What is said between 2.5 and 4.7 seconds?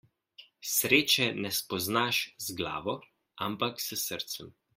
glavo, ampak s srcem.